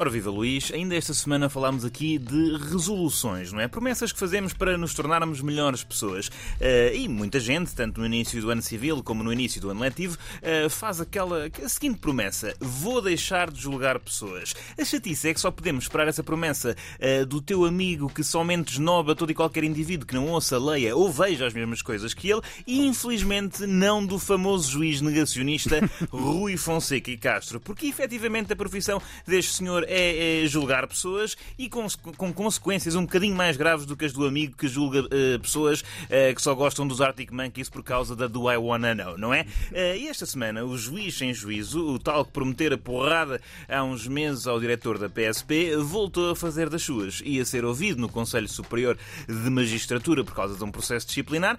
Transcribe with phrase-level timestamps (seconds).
[0.00, 3.68] Ora viva Luís, ainda esta semana falámos aqui de resoluções, não é?
[3.68, 6.28] Promessas que fazemos para nos tornarmos melhores pessoas.
[6.28, 9.80] Uh, e muita gente, tanto no início do ano civil como no início do ano
[9.82, 14.54] letivo, uh, faz aquela a seguinte promessa: vou deixar de julgar pessoas.
[14.78, 18.72] A chatice é que só podemos esperar essa promessa uh, do teu amigo que somente
[18.72, 22.30] esnoba todo e qualquer indivíduo que não ouça, leia ou veja as mesmas coisas que
[22.30, 25.78] ele, e infelizmente não do famoso juiz negacionista
[26.10, 31.68] Rui Fonseca e Castro, porque efetivamente a profissão deste senhor é, é julgar pessoas e
[31.68, 31.86] com,
[32.16, 35.80] com, consequências um bocadinho mais graves do que as do amigo que julga uh, pessoas
[35.80, 39.34] uh, que só gostam dos Arctic Monkeys por causa da Do I Wanna Know, não
[39.34, 39.42] é?
[39.72, 43.82] Uh, e esta semana, o juiz sem juízo, o tal que prometer a porrada há
[43.82, 48.00] uns meses ao diretor da PSP, voltou a fazer das suas e a ser ouvido
[48.00, 51.58] no Conselho Superior de Magistratura por causa de um processo disciplinar,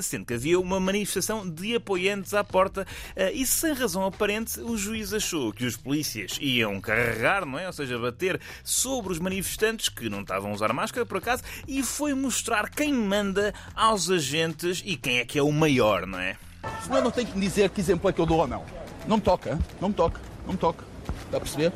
[0.00, 2.86] sendo que havia uma manifestação de apoiantes à porta
[3.34, 7.65] e sem razão aparente o juiz achou que os polícias iam carregar, não é?
[7.66, 11.82] Ou seja, bater sobre os manifestantes que não estavam a usar máscara, por acaso, e
[11.82, 16.36] foi mostrar quem manda aos agentes e quem é que é o maior, não é?
[16.80, 18.64] O senhor não tem que me dizer que exemplo é que eu dou ou não.
[19.06, 20.84] Não me toca, não me toca, não me toca.
[21.24, 21.72] Está a perceber?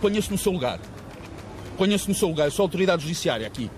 [0.00, 0.80] Ponha-se no seu lugar.
[1.76, 2.46] Ponha-se no seu lugar.
[2.46, 3.70] Eu sou a autoridade judiciária aqui.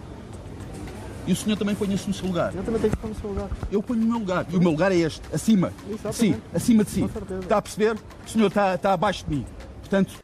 [1.27, 2.55] E o senhor também ponha-se no seu lugar.
[2.55, 3.49] Eu também tenho que pôr no seu lugar.
[3.71, 4.47] Eu ponho no meu lugar.
[4.49, 5.73] E o meu lugar é este, acima.
[5.87, 6.17] Exatamente.
[6.17, 7.01] Sim, acima de si.
[7.03, 7.41] Com certeza.
[7.41, 7.97] Está a perceber?
[8.27, 9.47] O senhor está, está abaixo de mim.
[9.81, 10.15] Portanto,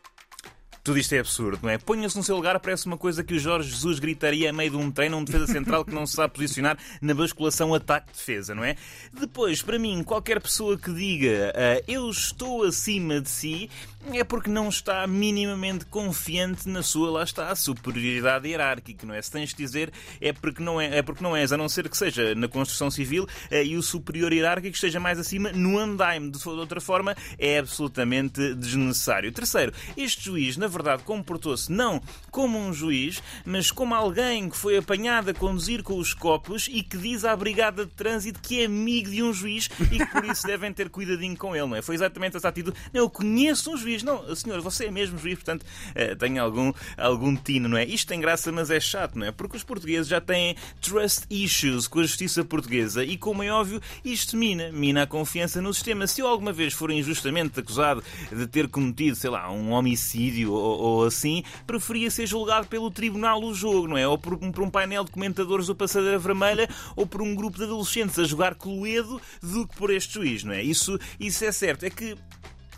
[0.85, 1.79] tudo isto é absurdo, não é?
[1.79, 4.77] Ponha-se no seu lugar, parece uma coisa que o Jorge Jesus gritaria a meio de
[4.77, 8.77] um treino, um defesa central que não se sabe posicionar na basculação ataque-defesa, não é?
[9.19, 13.71] Depois, para mim, qualquer pessoa que diga uh, eu estou acima de si
[14.12, 19.23] é porque não está minimamente confiante na sua, lá está, superioridade hierárquica, não é?
[19.23, 19.91] Se tens de dizer
[20.21, 22.91] é porque não, é, é porque não és, a não ser que seja na construção
[22.91, 26.31] civil uh, e o superior hierárquico esteja mais acima no andaime.
[26.31, 29.33] De outra forma, é absolutamente desnecessário.
[29.33, 34.77] Terceiro, este juiz, na verdade, comportou-se não como um juiz, mas como alguém que foi
[34.77, 38.67] apanhado a conduzir com os copos e que diz à brigada de trânsito que é
[38.67, 41.83] amigo de um juiz e que por isso devem ter cuidadinho com ele, não é?
[41.83, 42.77] Foi exatamente essa atitude.
[42.93, 44.03] Não, eu conheço um juiz.
[44.03, 47.85] Não, senhor, você é mesmo juiz, portanto, uh, tem algum, algum tino, não é?
[47.85, 49.33] Isto tem graça, mas é chato, não é?
[49.33, 53.81] Porque os portugueses já têm trust issues com a justiça portuguesa e, como é óbvio,
[54.05, 56.06] isto mina, mina a confiança no sistema.
[56.06, 61.04] Se eu alguma vez for injustamente acusado de ter cometido, sei lá, um homicídio ou,
[61.04, 64.06] assim, preferia ser julgado pelo tribunal do jogo, não é?
[64.06, 67.64] Ou por, por um painel de comentadores do Passadeira Vermelha ou por um grupo de
[67.64, 70.62] adolescentes a jogar Cluedo do que por este juiz, não é?
[70.62, 71.84] Isso, isso é certo.
[71.84, 72.16] É que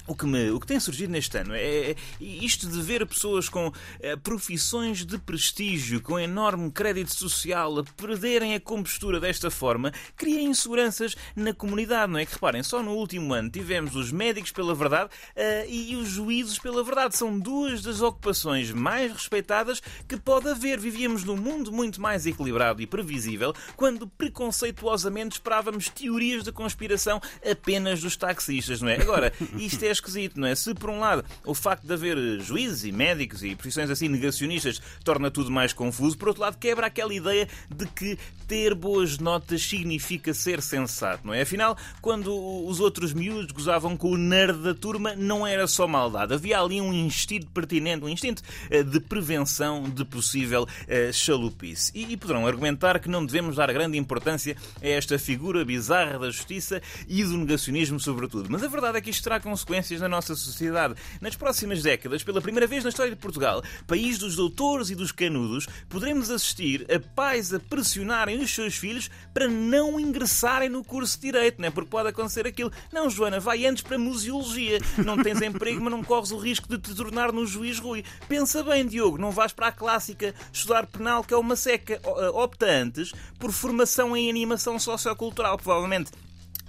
[0.06, 3.48] o que, me, o que tem surgido neste ano é, é isto de ver pessoas
[3.48, 9.92] com é, profissões de prestígio, com enorme crédito social, a perderem a compostura desta forma,
[10.16, 12.26] cria inseguranças na comunidade, não é?
[12.26, 16.58] Que reparem, só no último ano tivemos os médicos pela verdade uh, e os juízes
[16.58, 17.16] pela verdade.
[17.16, 20.78] São duas das ocupações mais respeitadas que pode haver.
[20.78, 28.00] Vivíamos num mundo muito mais equilibrado e previsível quando preconceituosamente esperávamos teorias da conspiração apenas
[28.00, 29.00] dos taxistas, não é?
[29.00, 30.54] Agora, isto é esquisito, não é?
[30.54, 34.80] Se por um lado o facto de haver juízes e médicos e profissões assim negacionistas
[35.04, 39.62] torna tudo mais confuso, por outro lado quebra aquela ideia de que ter boas notas
[39.62, 41.42] significa ser sensato, não é?
[41.42, 42.32] Afinal, quando
[42.66, 46.34] os outros miúdos gozavam com o nerd da turma, não era só maldade.
[46.34, 51.90] Havia ali um instinto pertinente, um instinto eh, de prevenção de possível uh, chalupice.
[51.94, 56.80] E poderão argumentar que não devemos dar grande importância a esta figura bizarra da justiça
[57.08, 58.48] e do negacionismo, sobretudo.
[58.50, 60.94] Mas a verdade é que isto terá consequências na nossa sociedade.
[61.20, 65.12] Nas próximas décadas, pela primeira vez na história de Portugal, país dos doutores e dos
[65.12, 71.18] canudos, poderemos assistir a pais a pressionarem os seus filhos para não ingressarem no curso
[71.20, 71.70] de Direito, não é?
[71.70, 72.70] Porque pode acontecer aquilo.
[72.92, 74.78] Não, Joana, vai antes para museologia.
[75.04, 78.04] Não tens emprego, mas não corres o risco de te tornar no juiz Rui.
[78.28, 82.00] Pensa bem, Diogo, não vais para a clássica estudar penal, que é uma seca.
[82.32, 86.10] Opta antes por formação em animação sociocultural, provavelmente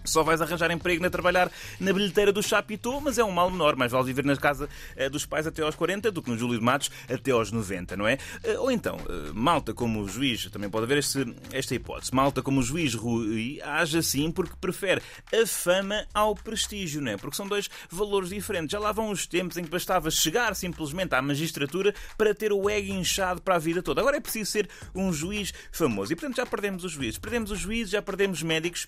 [0.08, 3.76] só vais arranjar emprego na trabalhar na bilheteira do Chapitou, mas é um mal menor.
[3.76, 6.60] Mais vale viver na casa eh, dos pais até aos 40 do que no Júlio
[6.60, 8.18] de Matos até aos 90, não é?
[8.44, 12.42] Eh, ou então, eh, malta como o juiz, também pode haver este, esta hipótese, malta
[12.42, 15.02] como o juiz Rui age assim porque prefere
[15.34, 17.18] a fama ao prestígio, não é?
[17.18, 18.72] Porque são dois valores diferentes.
[18.72, 22.70] Já lá vão os tempos em que bastava chegar simplesmente à magistratura para ter o
[22.70, 24.02] ego inchado para a vida toda.
[24.02, 26.14] Agora é preciso ser um juiz famoso.
[26.14, 27.18] E portanto já perdemos os juízes.
[27.18, 28.88] Perdemos os juízes, já perdemos médicos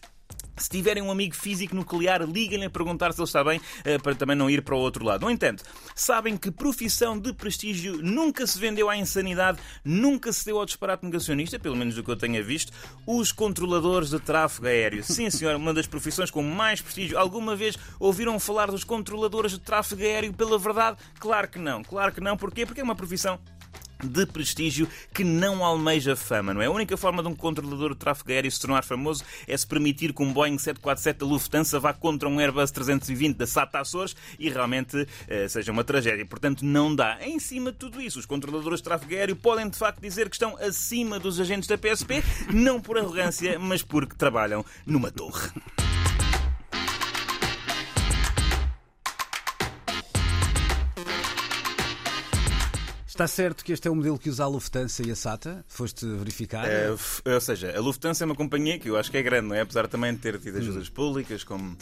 [0.60, 4.14] Se tiverem um amigo físico nuclear, liguem-lhe a perguntar se ele está bem, eh, para
[4.14, 5.22] também não ir para o outro lado.
[5.22, 5.64] No entanto,
[5.96, 11.06] sabem que profissão de prestígio nunca se vendeu à insanidade, nunca se deu ao disparate
[11.06, 12.74] negacionista, pelo menos do que eu tenha visto,
[13.08, 15.04] os controladores de tráfego aéreo.
[15.04, 17.18] Sim, senhora, uma das profissões com mais prestígio.
[17.18, 20.98] Alguma vez ouviram falar dos controladores de tráfego aéreo pela verdade?
[21.20, 21.84] Claro que não.
[21.84, 22.36] Claro que não.
[22.36, 22.66] Porquê?
[22.66, 23.40] Porque é uma profissão
[24.04, 26.66] de prestígio que não almeja fama, não é?
[26.66, 30.14] A única forma de um controlador de tráfego aéreo se tornar famoso é se permitir
[30.14, 34.50] que um Boeing 747 da Lufthansa vá contra um Airbus 320 da SATA Açores e
[34.50, 36.26] realmente eh, seja uma tragédia.
[36.26, 37.18] Portanto, não dá.
[37.22, 40.36] Em cima de tudo isso, os controladores de tráfego aéreo podem de facto dizer que
[40.36, 42.24] estão acima dos agentes da PSP,
[42.54, 45.50] não por arrogância, mas porque trabalham numa torre.
[53.20, 55.66] Está certo que este é o modelo que usa a Lufthansa e a SATA?
[55.68, 56.66] Foste verificar?
[56.66, 59.56] É, ou seja, a Lufthansa é uma companhia que eu acho que é grande, não
[59.58, 59.60] é?
[59.60, 61.76] Apesar também de ter tido ajudas públicas, como,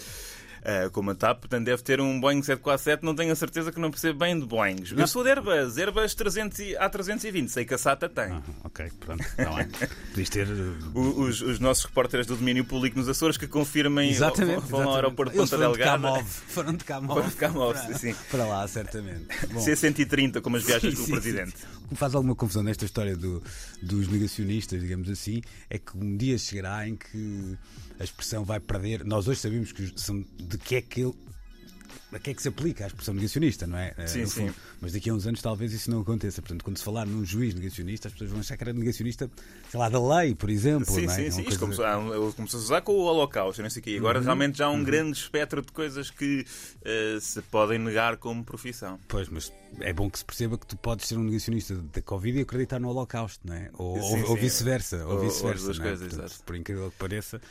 [0.64, 3.80] eh, como a TAP, portanto deve ter um Boeing 747, não tenho a certeza que
[3.80, 4.92] não percebo bem de Boeings.
[4.92, 8.32] Eu sou de Airbus, Airbus 300 e- A320, sei que a SATA tem.
[8.32, 9.68] Ah, ok, pronto, está bem.
[10.12, 10.48] Podias ter.
[10.48, 14.62] uh, Os, os nossos repórteres do domínio público nos Açores que confirmem Exatamente.
[14.62, 14.96] vão, vão ao exatamente.
[14.96, 16.02] aeroporto de Ponta foram de Delgada.
[16.04, 16.28] Camov.
[16.28, 17.14] Foram de Camov.
[17.18, 18.16] Foram de Camov, para, sim.
[18.32, 19.26] Para lá, certamente.
[19.52, 21.56] Bom, C130, como as viagens sim, do sim, Presidente.
[21.86, 23.42] O que faz alguma confusão nesta história do-
[23.82, 27.58] dos negacionistas, digamos assim, é que um dia chegará em que
[28.00, 29.04] a expressão vai perder.
[29.06, 31.14] Nós hoje sabemos que são de que é que ele.
[32.10, 33.94] A que é que se aplica a expressão negacionista, não é?
[33.98, 34.40] Eh, Sim, no sim.
[34.48, 34.56] fundo.
[34.80, 36.42] Mas daqui a uns anos talvez isso não aconteça.
[36.42, 39.30] Portanto, quando se falar num juiz negacionista, as pessoas vão achar que era negacionista,
[39.70, 40.86] sei lá, da lei, por exemplo.
[40.86, 41.16] Sim, não é?
[41.18, 41.44] sim, É sim.
[41.44, 43.96] coisa- começou, ah, ele começou a usar com o Holocausto, não sei o quê.
[43.98, 46.46] Agora realmente já há um grande espectro de coisas que
[46.86, 48.98] eh, se podem negar como profissão.
[49.10, 49.52] Pois, mas
[49.82, 52.80] é bom que se perceba que tu podes ser um negacionista da Covid e acreditar
[52.80, 53.70] no Holocausto, não é?
[53.74, 55.06] Ou, vice-versa.
[55.06, 55.72] Ou- vice-versa.
[55.74, 56.44] é?
[56.46, 57.42] por incrível que pareça,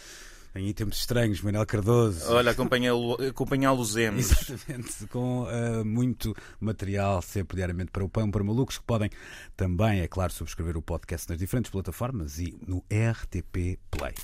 [0.59, 2.33] em tempos estranhos, Manuel Cardoso.
[2.33, 4.31] Olha, acompanhá-lo- acompanhá-los-emos.
[4.31, 9.11] Exatamente, com ah, muito material sempre diariamente para o Pão para Malucos, que podem
[9.57, 14.15] também, é claro, subscrever o podcast nas diferentes plataformas e no RTP Play.